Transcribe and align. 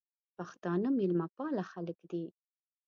پښتانه 0.37 0.87
مېلمه 0.97 1.27
پاله 1.35 1.63
خلګ 1.71 1.99
دي. 2.11 2.23